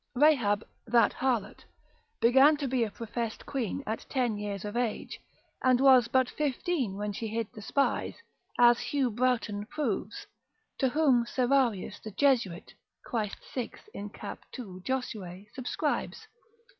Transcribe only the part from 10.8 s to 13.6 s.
whom Serrarius the Jesuit, quaest.